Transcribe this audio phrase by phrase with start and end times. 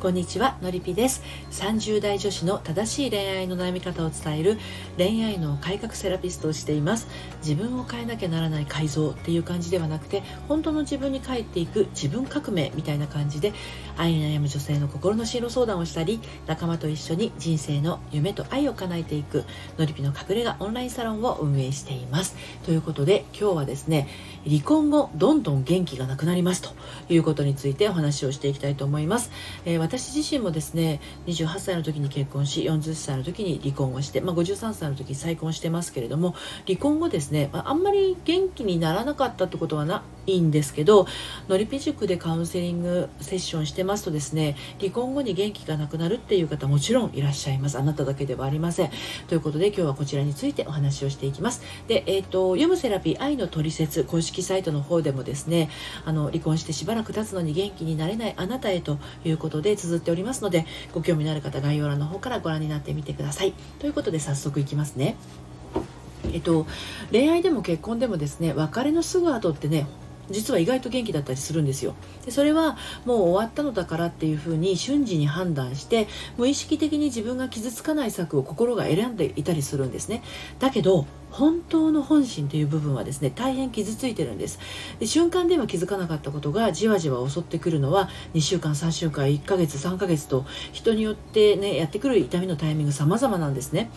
[0.00, 1.22] こんにちはのりぴです。
[1.50, 4.56] 30代女子の正しい恋愛の悩み方を伝える
[4.96, 7.06] 恋愛の改革セラピストをしています。
[7.42, 13.52] 自分を変えなきゃならない改造っていう感じではなくて本当の自分に帰っていく自分革命みたいな感じで
[13.98, 19.44] 愛に悩む女性の心の進路相談をしたり仲間と一緒に人生の夢と愛を叶えていく
[19.76, 22.36] のりぴの隠れ家オンラインサロンを運営しています。
[22.64, 24.08] ということで今日はですね
[24.48, 26.70] 離婚後どんどん元気がなくなりますと
[27.10, 29.30] いうことについてお話をしていきたいと思います、
[29.66, 41.06] えー私自身もですね28歳の時に結婚し40歳の時に離婚をして、まあ、53歳の時に再婚してますけれども離婚後ですね、まあ、あんまり元気にならなかったってことはないいんですけど
[41.48, 47.78] のりぴ塾でカウンセリングセッションしてますとですね離婚後に元気がなくなるっていう方もちろんいらっしゃいます。
[47.78, 48.90] あなただけではありません。
[49.28, 51.62] ということで今日はこちらについてお話をしていきます。
[51.88, 55.70] で、えーと、読むセラピー愛のトリセツ公式サイトの方でもですね
[56.04, 63.54] あの離婚してしばらく経つのに元気になれないあなたへということで綴っておりますのでご興味のある方概要欄の方からご覧になってみてください。
[63.78, 65.16] ということで早速いきますね。
[66.32, 66.66] えっと、
[67.10, 69.86] 恋愛でも結婚でもですね別れのすぐ後ってね
[70.30, 71.94] 実は意外と元気だったりするんですよ。
[72.24, 80.22] でそれはもう終わったのだからっていうふうに瞬時に判断して無意識的に自分が傷つかない策を心が選んでいたりするんですね。
[80.58, 84.58] だけど本当の本心という部分はですね大変傷ついてるんです。
[84.98, 93.90] で瞬間では気づかなかったことがじわじわ襲ってくるのは2週間3週間1ヶ月3ヶ月と人によってねやってくる痛みのタイミング様々なんですね。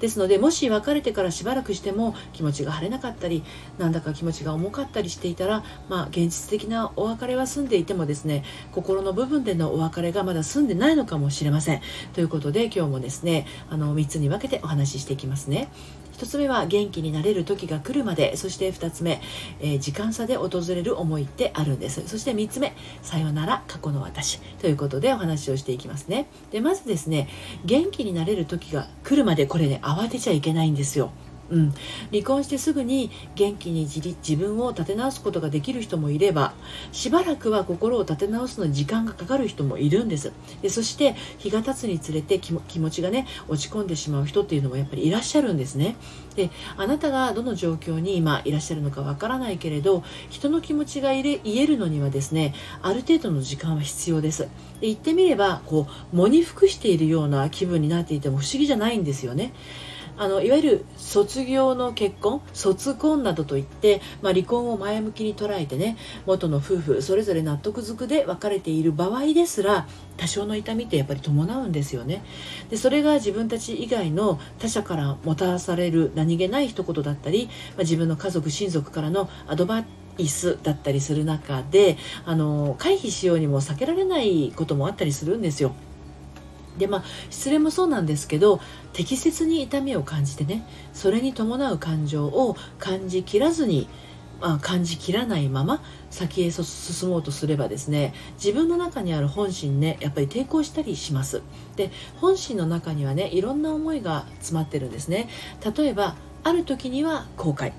[0.00, 3.42] ですのでもし別れてからしばらくしても気持ちが晴れなかったり
[3.78, 11.80] なんだか気持ちが重かったりしていたら、まあ、現実的なお別れは済んでいてもですね心の部分でのお別れがまだ済んでないのかもしれません。
[12.12, 15.68] ということで今日もですねあの3つに分けてお話ししていきますね。
[16.16, 19.20] 1つ目は元気になれる時が来るまでそして2つ目、
[19.60, 22.08] えー、時間差で訪れる思いってあるんです。
[22.08, 24.40] そして3つ目さよなら過去の私。
[24.60, 26.26] ということでお話をしていきますね。
[26.50, 27.28] でまずですね
[27.64, 31.10] 元気になれる時が来るまでこれね慌てちゃいけないんですよ。
[31.50, 31.74] うん、
[32.10, 36.54] 離婚してすぐに元気に自自分を立て直すことができる人もいれば
[36.92, 40.32] しばらくは心を立て直すのに時間がかかる人もいるんです。
[40.62, 45.96] でそして日が経つにつれて気持ちがね落ち込んでしまう人っていうのもやっぱりいらっしゃるんですね。
[46.34, 54.42] であなたがどの状況に今いらっしゃるのかわからないけれど人の気持ちが言えるのにはですねある程度の時間は必要です。
[54.80, 59.52] で言ってみればこう喪に服しているような気分になっていても不思議じゃないんですよね。
[60.18, 65.96] あのいわゆる卒業の結婚卒婚などといって、まあ、離婚を前向きに捉えてね
[66.26, 72.22] 元の夫婦それぞれ納得づくで別れている場合ですら多少の痛みってやっぱり伴うんですよね
[72.70, 79.84] でそれが自分たち以外の他者からもたらされる何気ない一言だったり、まあ、自分の家族親族からのアドバ
[80.18, 85.74] イスだったりする中であの回避しようにも避けられないこともあったりするんですよ。
[86.78, 88.60] でまあ失恋もそうなんですけど
[88.92, 93.88] 適切に痛みを感じてねそれに伴う感情を感じきらずに、
[94.40, 101.42] まあ、感じきらないまま先へ進もうとすればですね自分の中にある本心ねやっぱり抵抗したりします。
[101.76, 105.28] で本心の中にはねいろんな思いが詰まってるんですね。
[105.76, 107.72] 例えばある時には後悔。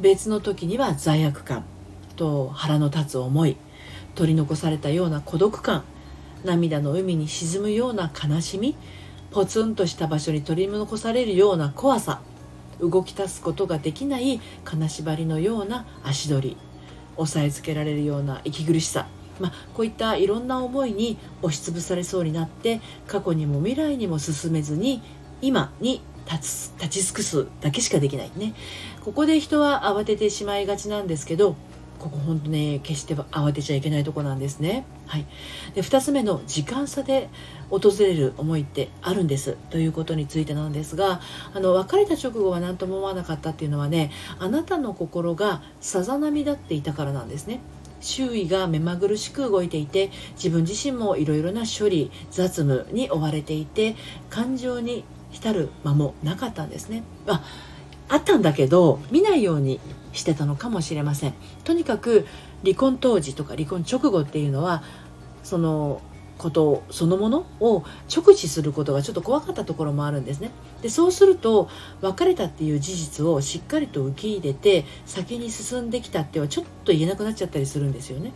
[0.00, 1.64] 別の時には罪悪感。
[2.16, 3.56] と腹の立つ思い。
[4.14, 5.84] 取り残されたような孤独感。
[6.44, 8.76] 涙の海に沈むような悲しみ
[9.30, 12.20] ポツンとした場所に取り残されるような怖さ
[12.80, 16.56] 動き出すことができない金縛りのような足取り
[17.16, 19.06] 押さえつけられるような息苦しさ、
[19.40, 25.02] まあ、こういったいろんな思いに押しつぶされそうになって過去にも未来にも進めずに
[25.40, 26.00] 今に
[26.30, 28.54] 立つ立ち尽くすだけしかできないね。
[29.04, 31.56] ここで人は慌ててしまいがちなんですけど
[31.98, 34.84] ここ本当ね決して慌てちゃいけないとこなんですね。
[35.06, 35.26] はい、
[35.74, 37.28] で2つ目の時間差で
[37.70, 41.20] 訪れる思いってあるんですということについてなんですが
[41.54, 47.60] あの別れた直後は何とも思わなかったっていうのはねあなたの心がさざ波立っていたからなんですね。
[48.00, 53.96] 周囲が目まぐるしく動いていて自分自身もいろいろな処理雑務に追われていて
[54.28, 57.02] 感情に浸る間もなかったんですね。
[57.26, 57.42] あ
[58.14, 59.80] あったんだけど見ないように
[60.12, 61.34] してたのかもしれません。
[61.64, 62.26] とにかく
[62.62, 64.84] 離婚当時とか離婚直後っていうのは
[65.42, 66.00] その
[66.38, 67.82] ことそのものを
[68.14, 70.52] 直視することがちょっと怖かったところもあるんですね。
[70.80, 71.68] でそうすると
[72.02, 78.30] 別れたっていう事実をしっかりと受け入れて先に進んできたってはちょっと言えなくなっちゃったりするんですよね。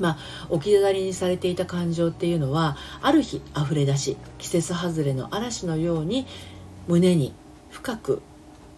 [0.00, 0.18] まあ、
[0.48, 6.26] 置き去りにされていた感情っていうのはある日溢れ出し季節外れの嵐のように
[6.88, 7.34] 胸に
[7.72, 8.22] 深く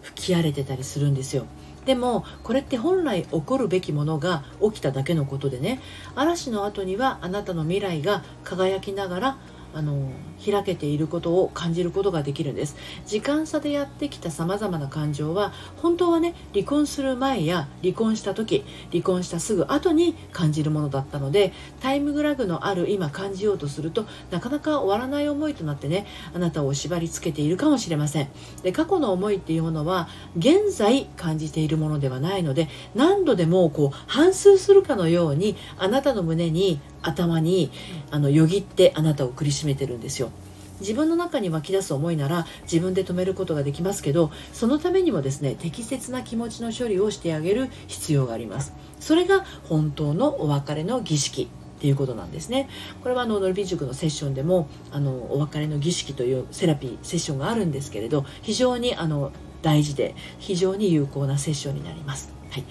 [0.01, 1.45] 吹き荒れてたりするんですよ。
[1.85, 5.79] でもこれって本来起こるべきものが起きただけのことでね。
[6.15, 9.37] 嵐の後にはあなたの未来が輝きながら
[9.73, 10.09] あの
[10.43, 12.75] 開けていることを感じることができるんです。
[13.05, 28.29] 時間差でやってきたさまざまな感情は本当はね離婚する前や離婚した時離婚したすぐ後に感じるものだったのでタイムグラグのある今感じようとするとなかなか終わらない思いとなってねあなたを縛りつけているかもしれません。
[28.63, 37.71] で過去の思いっていうものは現在感じているものではないので何度でもこう反芻するかのようにあなたの胸に頭に
[38.11, 40.31] あのよぎってあなたを苦しめてるんですよ。
[40.79, 48.73] 自分の中に湧き出す思いなら自分で止めることができますけどそのためにもですね適切な気持ちの処理をしてあげる必要があります。
[48.99, 51.47] それが本当のお別れの儀式っ
[51.79, 52.69] ていうことなんですね。
[53.03, 59.31] これはあのノルビ塾のセッションでもあのお別れの儀式というセラピーセッションがあるんですけれど非常にあの
[59.61, 62.63] 大事で非常に有効なセッションになります、はい。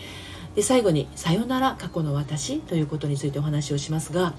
[0.54, 4.34] で最後に「さよなら過去の私」ということについてお話をしますが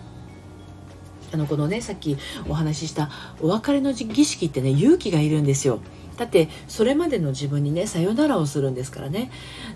[1.36, 2.18] あのこのねさっき
[2.48, 3.10] お話しした
[3.42, 5.80] お別れの儀式ってね勇気がいるんですよ。
[6.16, 9.32] だってそれまでの自分にねさよならをするんですからね。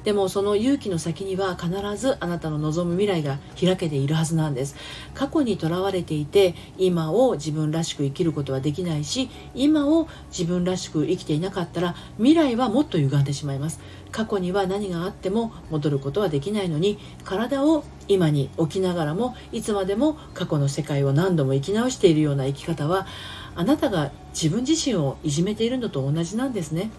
[0.06, 4.78] でもその勇気の先には必ずあなたの望む未来が開けているはずなんです。
[5.14, 13.82] 過去にとらわれていて今を自分らしく生きることはできないし今を自分らしく生きていなかったら未来はもっと歪んでしまいます。
[14.12, 23.08] 過去には何があっても戻ることはできないのに体を今に置きながらもいつまでも過去の世界を何度も生き直しているような生き方は
[23.56, 26.92] あなたが自分自身をいじめているのと同じなんですね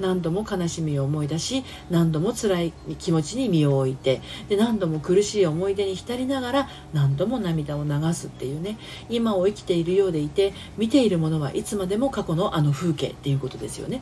[0.00, 8.78] 何度も悲しみを思い出し何度も辛い気持ちに身を置いてで何度も苦しい思い出に浸りながら何度も涙を流すっていうね
[9.08, 14.00] 今を生きているようでいて見ているものはいつまでも過去のあの風景っていうことですよね。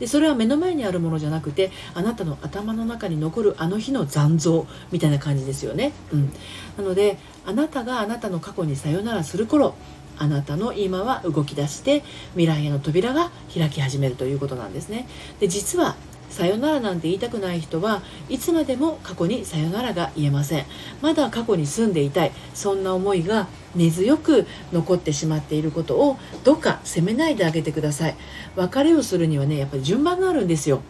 [0.00, 6.32] でそれは目の前にあるものじゃなくてあなたの頭の中に残るあの日の残像みたいな感じですよね、うん、
[6.76, 9.74] なのであなたがあなたの過去にさよならする頃
[10.18, 12.02] あなたの今は動き出して
[12.32, 15.08] 未来への扉が開き始めるということなんですね。
[15.38, 15.96] で実は
[16.30, 20.64] さよならなんて言いたくない人はいつまでも過去にさよならが言えません。
[21.02, 22.32] まだ過去に住んでいたい。
[22.54, 28.16] そんな思いが根強く残ってしまっていることをどうか責めないであげてください。
[28.56, 30.80] 別れをするにはねやっぱり順番があるんですよ。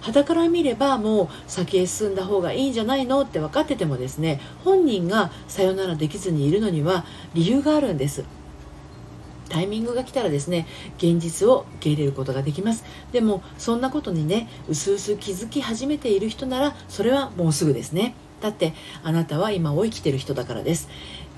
[0.00, 3.22] 肌から見ればもう先へ進んだ方がいいんじゃないの？
[3.22, 7.04] って分かっててもですね本人がさよならできずにいるのには
[7.34, 8.24] 理由があるんです。
[9.48, 10.66] タイミングが来たらですね
[10.96, 12.84] 現実を受け入れることができます。
[13.12, 18.14] でもそんなことにねうすうす気づき始めている人ならそれはもうすぐですね。
[18.40, 18.72] だって
[19.02, 20.88] あなたは今を生きてる人だからです。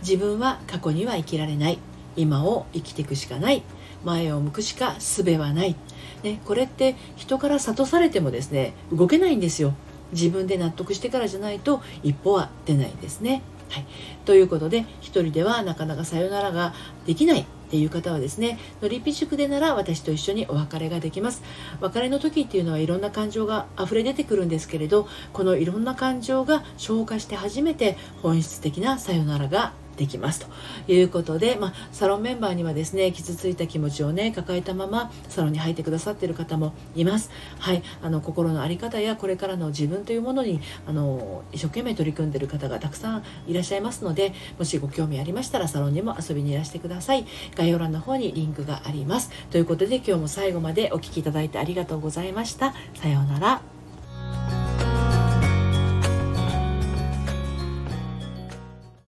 [0.02, 1.78] 自分は過去には生きられない。
[2.16, 3.62] 今を生きていくしかない。
[4.04, 5.76] 前を向くしか術はない、
[6.22, 9.74] ね、これって人から諭されてもですね動けないんですよ。
[10.12, 13.42] 自分で納得してからじゃないと一歩は出ないですね。
[13.68, 13.86] はい、
[14.24, 16.74] ということで一人ではなかなかさよならが
[17.06, 17.46] できない。
[17.70, 21.44] っていう方はですねのりぴ宿でなら私と一緒にお別れができます。
[21.80, 30.46] 別れの時っていうのはいろんな感情が溢れ出てくるんですけれどこのいろんな感情が消化して初めて本質的なさよならができます
[30.86, 37.30] ということで、まあ、サロンメンバーにはですね傷ついた気持ちをね抱えたままサロンに入ってくださってる方もいます。
[37.58, 37.82] はい。
[38.02, 47.26] あの心の在り方やこれからの自分というものにあの一生懸命取り組んでいる方がたくさんいらっしゃいますのでもしご興味ありましたらサロンにも遊びにいらしてください。
[47.54, 49.30] 概要欄の方にリンクがあります。
[49.50, 52.72] ということで今日も最後までお聴きいただいてありがとうございました。
[52.94, 53.69] さようなら。